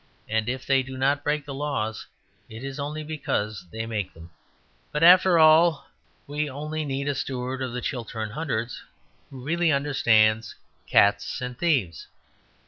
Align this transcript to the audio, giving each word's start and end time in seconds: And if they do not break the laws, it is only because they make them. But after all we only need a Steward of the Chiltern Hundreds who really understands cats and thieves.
And 0.27 0.49
if 0.49 0.65
they 0.65 0.81
do 0.81 0.97
not 0.97 1.23
break 1.23 1.45
the 1.45 1.53
laws, 1.53 2.07
it 2.49 2.63
is 2.63 2.79
only 2.79 3.03
because 3.03 3.67
they 3.71 3.85
make 3.85 4.15
them. 4.15 4.31
But 4.91 5.03
after 5.03 5.37
all 5.37 5.85
we 6.25 6.49
only 6.49 6.83
need 6.83 7.07
a 7.07 7.13
Steward 7.13 7.61
of 7.61 7.71
the 7.71 7.81
Chiltern 7.81 8.31
Hundreds 8.31 8.81
who 9.29 9.43
really 9.43 9.71
understands 9.71 10.55
cats 10.89 11.39
and 11.39 11.55
thieves. 11.55 12.07